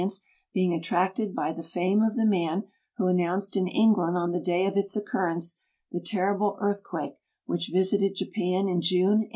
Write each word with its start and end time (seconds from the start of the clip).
Mwe 0.01 0.09
being 0.51 0.73
attracted 0.73 1.35
by 1.35 1.53
tbe 1.53 1.63
fame 1.63 2.01
of 2.01 2.15
the 2.15 2.25
man 2.25 2.63
wiio 2.99 3.11
announced 3.11 3.55
in 3.55 3.65
Knj; 3.65 3.97
land 3.99 4.17
on 4.17 4.31
the 4.31 4.39
day 4.39 4.65
of 4.65 4.75
its 4.75 4.95
occurrence 4.95 5.61
the 5.91 6.01
terrible 6.01 6.57
eartlKiuake 6.59 7.17
\vhi< 7.47 7.55
h 7.55 7.69
visited 7.71 8.15
Jajian 8.15 8.65
in 8.67 8.81
June, 8.81 9.19
1896. 9.29 9.29